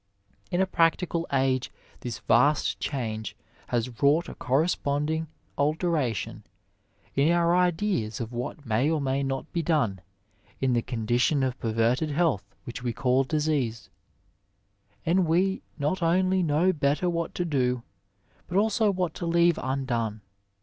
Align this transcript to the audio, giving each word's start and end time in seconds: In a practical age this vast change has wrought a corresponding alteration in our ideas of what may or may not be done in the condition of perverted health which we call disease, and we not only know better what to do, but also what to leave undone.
In 0.49 0.59
a 0.61 0.65
practical 0.65 1.27
age 1.31 1.71
this 1.99 2.17
vast 2.17 2.79
change 2.79 3.35
has 3.67 4.01
wrought 4.01 4.27
a 4.27 4.33
corresponding 4.33 5.27
alteration 5.59 6.43
in 7.15 7.31
our 7.31 7.55
ideas 7.55 8.19
of 8.19 8.31
what 8.33 8.65
may 8.65 8.89
or 8.89 8.99
may 8.99 9.21
not 9.21 9.53
be 9.53 9.61
done 9.61 10.01
in 10.59 10.73
the 10.73 10.81
condition 10.81 11.43
of 11.43 11.59
perverted 11.59 12.09
health 12.09 12.43
which 12.63 12.81
we 12.81 12.93
call 12.93 13.23
disease, 13.23 13.91
and 15.05 15.27
we 15.27 15.61
not 15.77 16.01
only 16.01 16.41
know 16.41 16.73
better 16.73 17.07
what 17.07 17.35
to 17.35 17.45
do, 17.45 17.83
but 18.47 18.57
also 18.57 18.89
what 18.89 19.13
to 19.13 19.27
leave 19.27 19.59
undone. 19.61 20.21